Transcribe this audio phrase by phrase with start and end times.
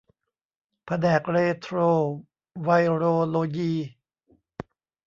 [0.85, 1.77] แผนกเรโทร
[2.61, 3.73] ไวโรโลยี